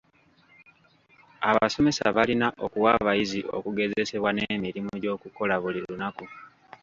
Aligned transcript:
Abasomesa 1.49 2.03
balina 2.17 2.47
okuwa 2.65 2.89
abayizi 2.99 3.39
okugezesebwa 3.57 4.29
n'emirimu 4.33 4.91
gy'okukola 5.01 5.55
buli 5.63 5.79
lunaku. 5.85 6.25